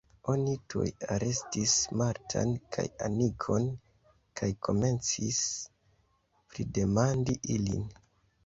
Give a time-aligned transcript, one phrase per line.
[0.31, 3.69] Oni tuj arestis Martan kaj Anikon
[4.41, 5.43] kaj komencis
[6.55, 7.87] pridemandi ilin.